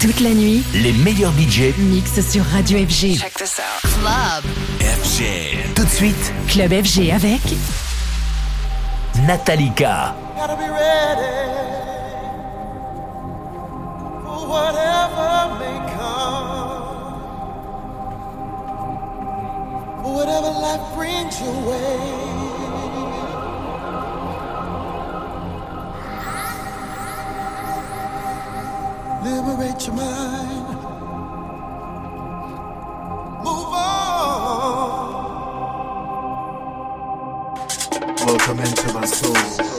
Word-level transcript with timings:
Toute 0.00 0.20
la 0.20 0.30
nuit, 0.30 0.62
Les 0.74 0.92
meilleurs 0.92 1.32
budgets 1.32 1.74
mix 1.76 2.20
sur 2.20 2.44
Radio 2.44 2.78
FG. 2.78 3.18
Check 3.18 3.34
this 3.34 3.58
out. 3.58 3.90
Club. 4.00 4.44
FG. 4.80 5.74
Tout 5.74 5.84
de 5.84 5.88
suite, 5.88 6.32
Club 6.46 6.70
FG 6.70 7.10
avec 7.10 7.40
Natalika. 9.26 10.14
Gotta 10.36 10.54
be 10.54 10.68
ready 10.70 11.34
for 14.22 14.46
whatever 14.48 15.58
may 15.58 15.80
come, 15.96 17.18
for 20.04 20.14
whatever 20.14 20.50
life 20.60 20.94
brings 20.94 21.40
your 21.40 21.54
way. 21.68 22.17
Liberate 29.22 29.86
your 29.86 29.96
mind. 29.96 30.68
Move 33.44 33.72
on. 33.74 35.28
Welcome 38.26 38.60
into 38.60 38.92
my 38.92 39.04
soul. 39.06 39.77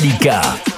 Mix 0.00 0.71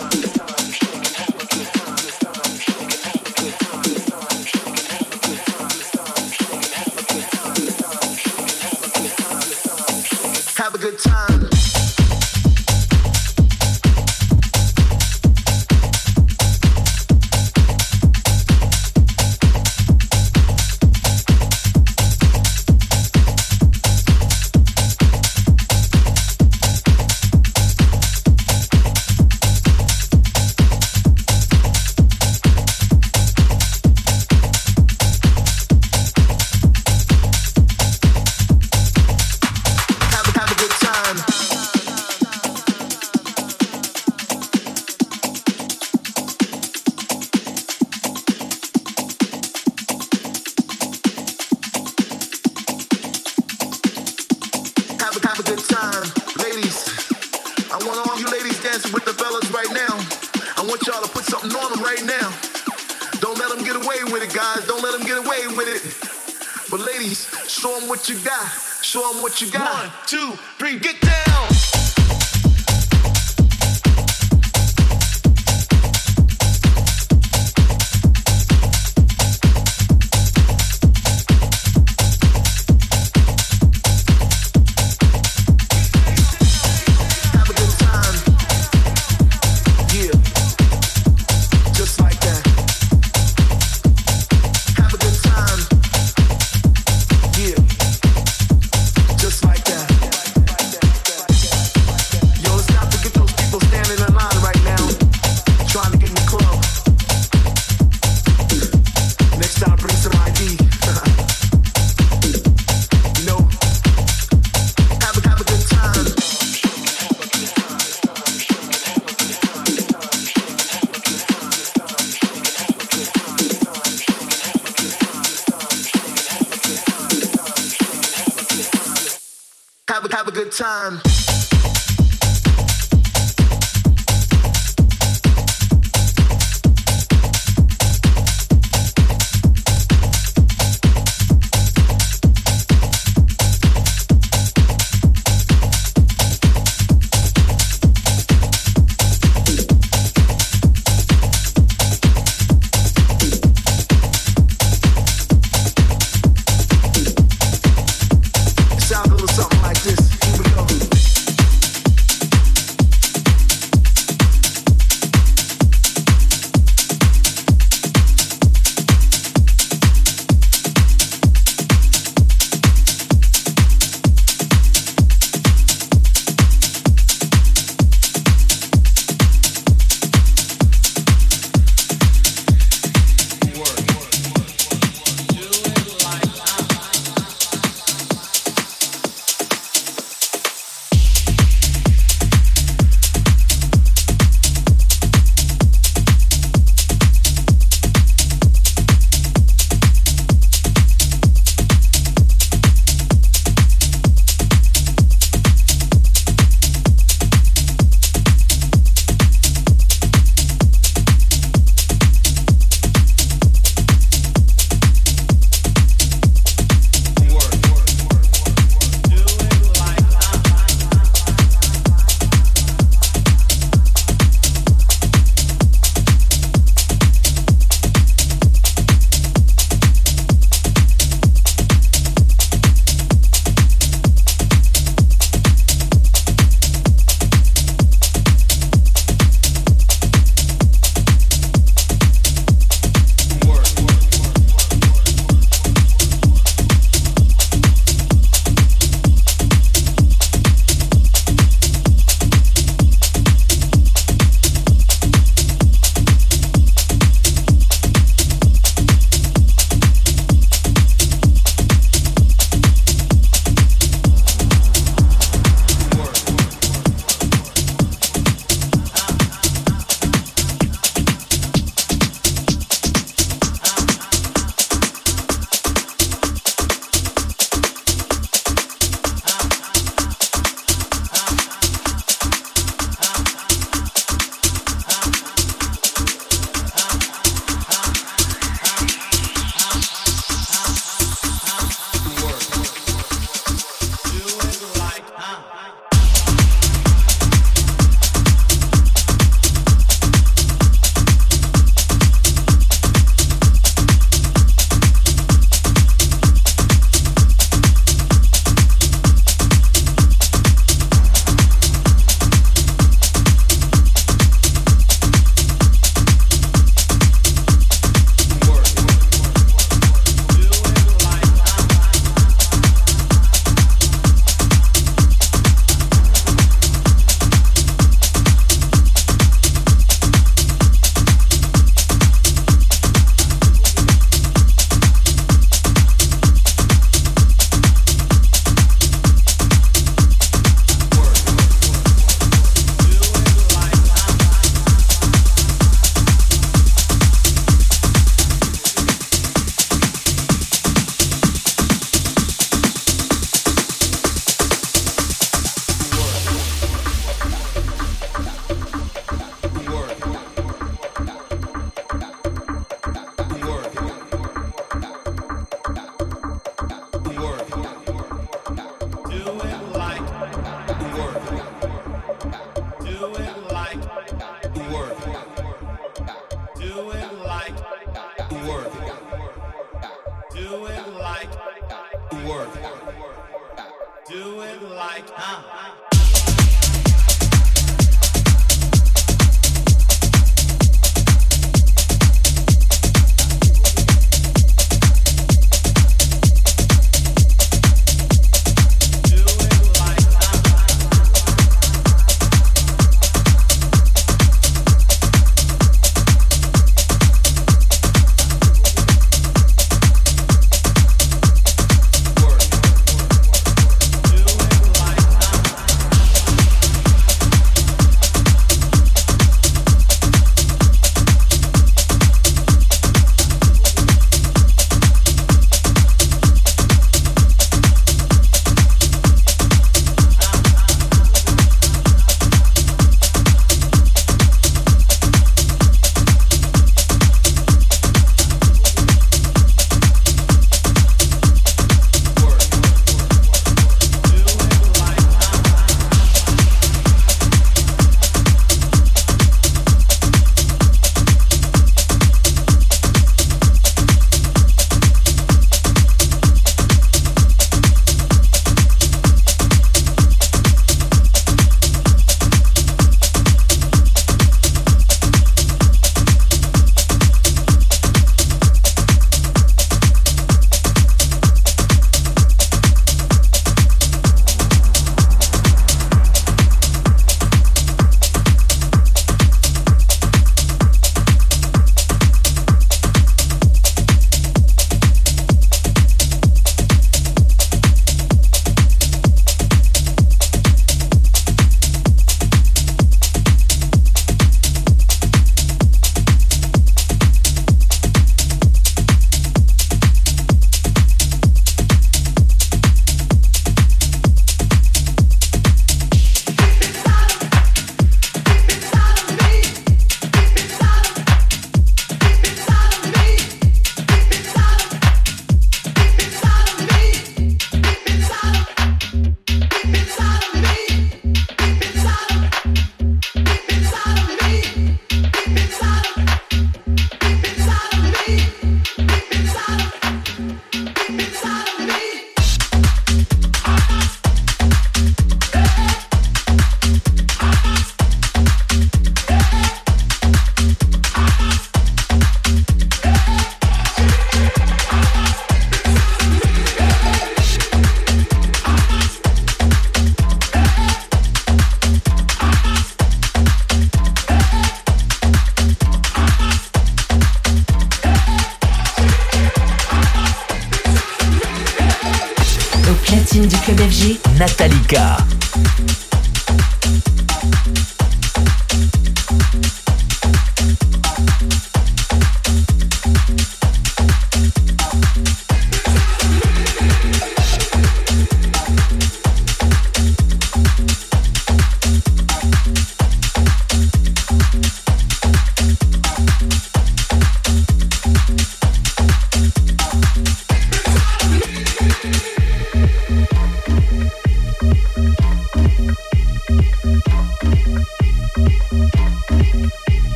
Have 129.95 130.05
a 130.05 130.17
have 130.17 130.27
a 130.27 130.33
good 130.33 130.51
time. 130.51 131.34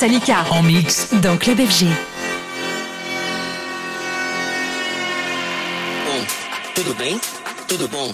Natalika 0.00 0.46
en 0.50 0.62
mix 0.62 1.08
dans 1.20 1.36
Club 1.36 1.60
FG. 1.60 1.84
Bom, 6.06 6.24
tudo 6.74 6.94
bem? 6.94 7.20
Tudo 7.66 7.86
bom? 7.88 8.10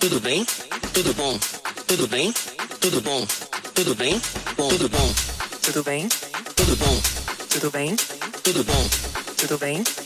Tudo 0.00 0.20
bem? 0.20 0.44
Tudo 0.92 1.14
bom? 1.14 1.38
Tudo 1.86 2.08
bem? 2.08 2.32
Tudo 2.80 3.00
bom? 3.00 3.24
Tudo 3.72 3.94
bem? 3.94 4.20
Bom, 4.56 4.68
tudo 4.68 4.88
bom? 4.88 5.14
Tudo 5.62 5.84
bem? 5.84 6.08
Tudo 6.56 6.76
bom? 6.76 7.00
Tudo 7.50 7.70
bem? 7.70 7.94
Tudo 8.42 8.64
bom? 8.64 8.88
Tudo 9.36 9.58
bem? 9.58 9.84
Tudo 9.84 9.97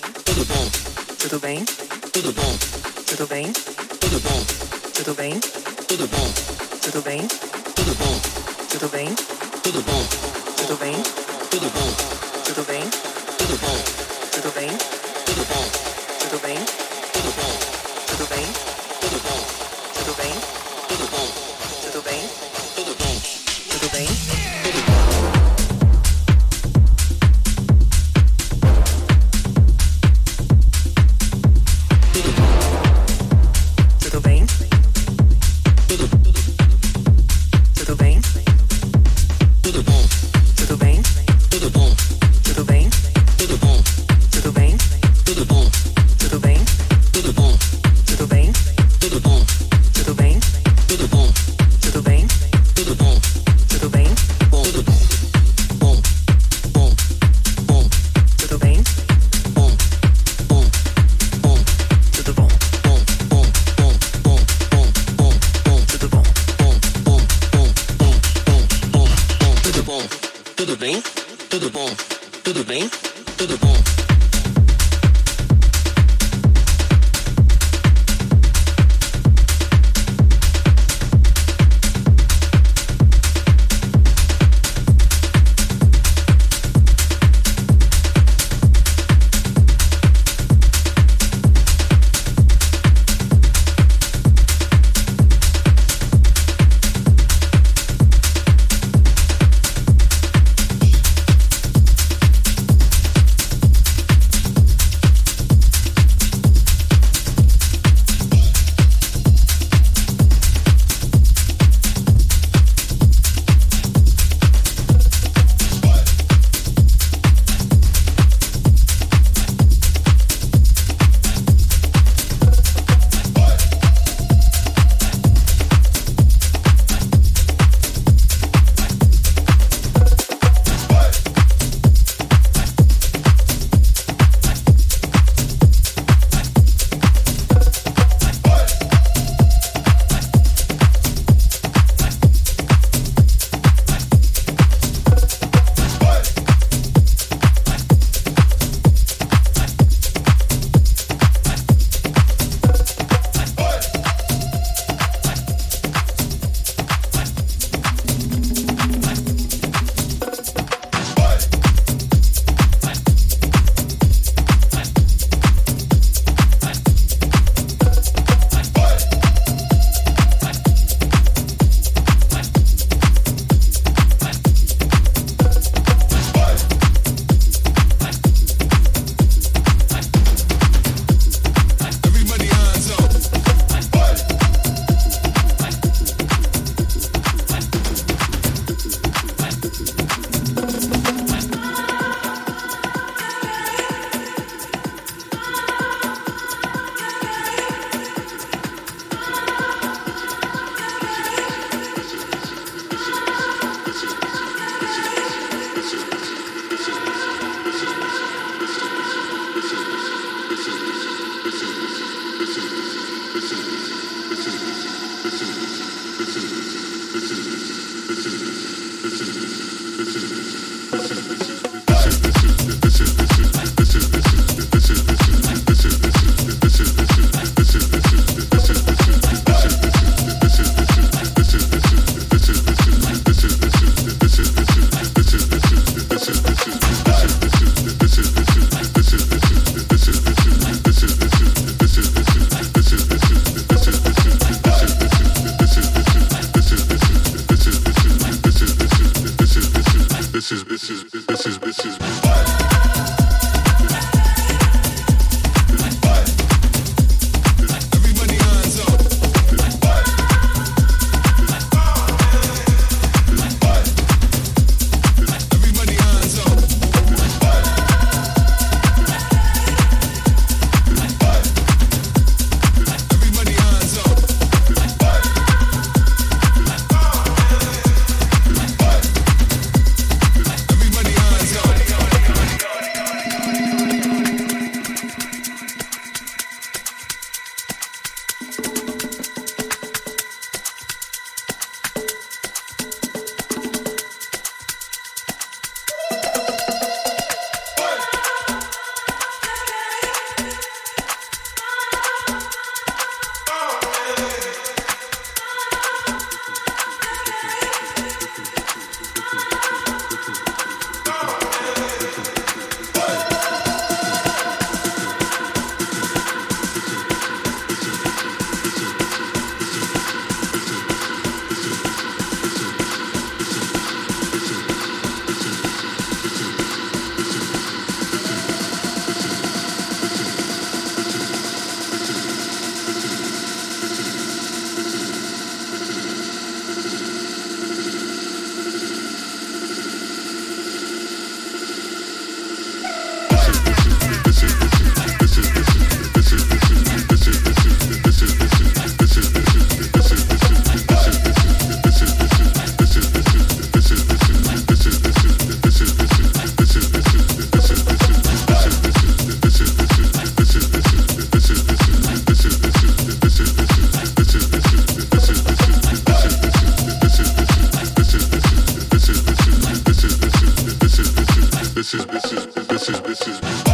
this 371.93 372.01
is 372.01 372.07
this 372.07 372.33
is 372.33 372.67
this 372.69 372.89
is 372.89 373.01
this 373.03 373.29
is 373.29 373.72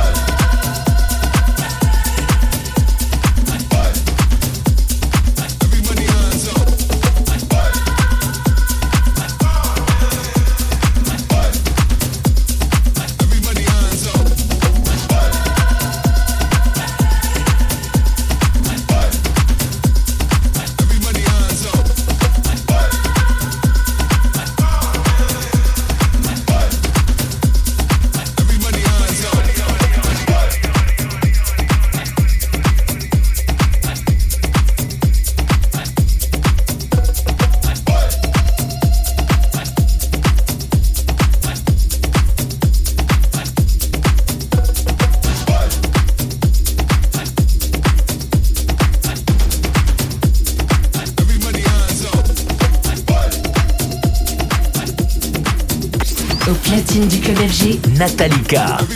Nathalie 57.99 58.45
Car. 58.45 58.88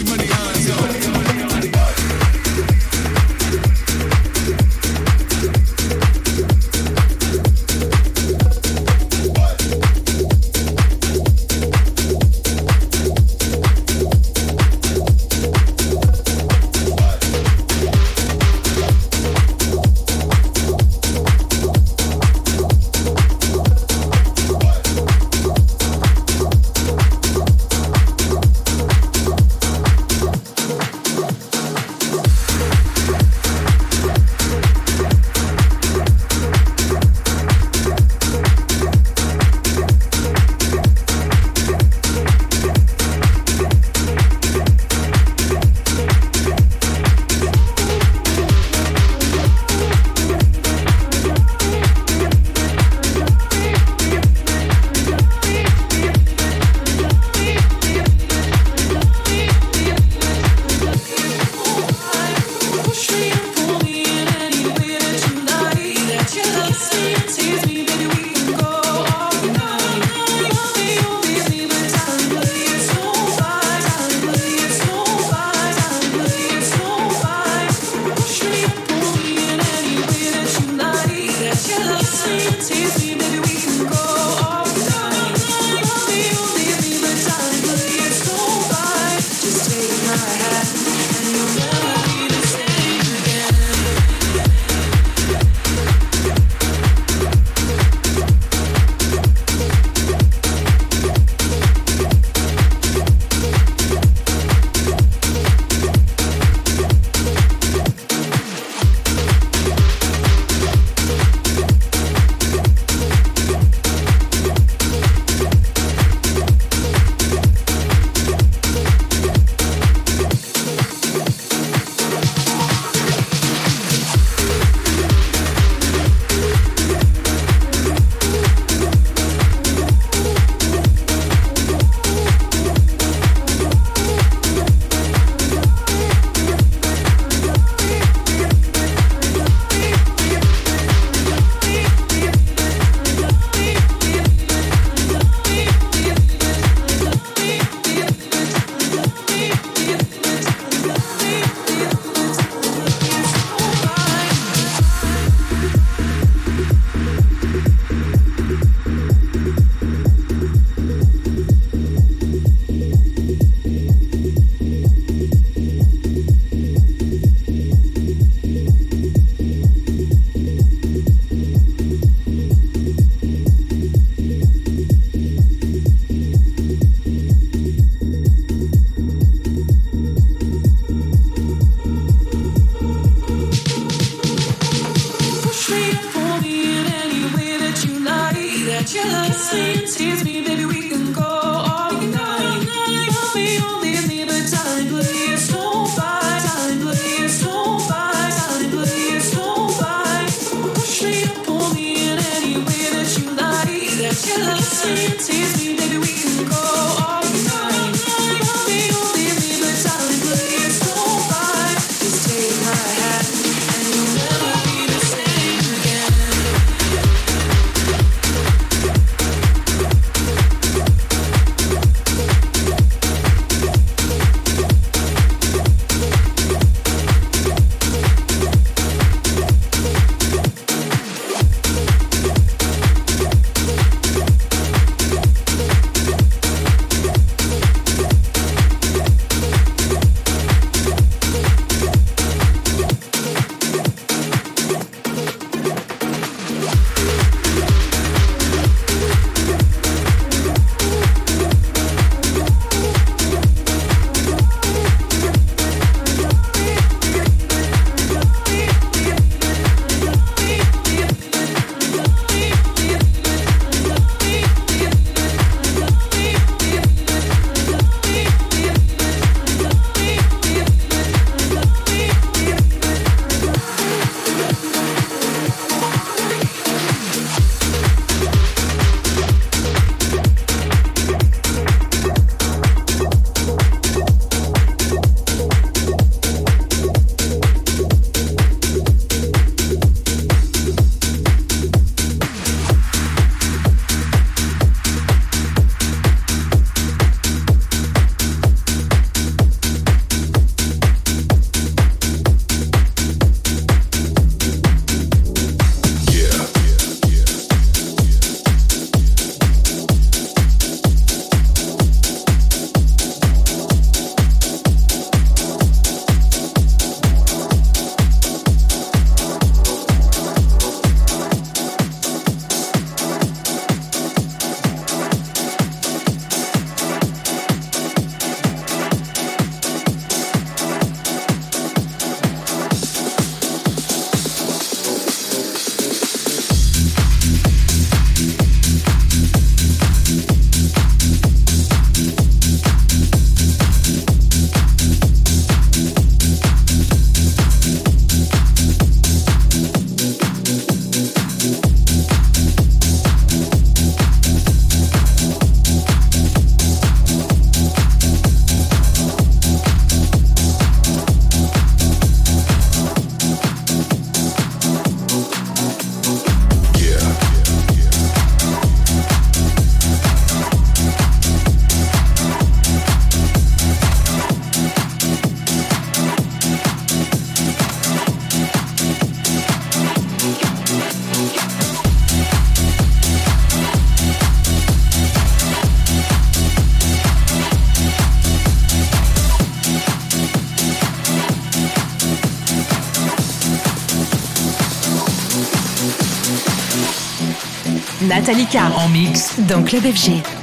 Metallica 398.06 398.70
en 398.76 398.88
mix 398.88 399.38
dans 399.48 399.62
Club 399.62 399.82
FG. 399.82 400.41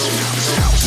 House. 0.00 0.56
house 0.56 0.79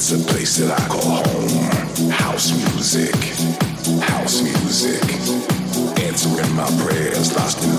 It's 0.00 0.12
a 0.12 0.18
place 0.32 0.58
that 0.58 0.70
I 0.70 0.86
call 0.86 1.26
home. 1.26 2.08
House 2.08 2.52
music, 2.54 3.16
house 4.06 4.42
music. 4.42 5.02
Answering 5.98 6.54
my 6.54 6.70
prayers, 6.86 7.34
lost 7.34 7.64
in 7.64 7.77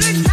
Let 0.00 0.14
it 0.14 0.27